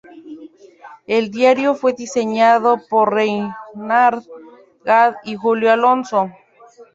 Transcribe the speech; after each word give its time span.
El 1.05 1.29
diario 1.29 1.75
fue 1.75 1.93
diseñado 1.93 2.81
por 2.89 3.13
Reinhard 3.13 4.23
Gade 4.83 5.17
y 5.25 5.35
Julio 5.35 5.71
Alonso. 5.71 6.31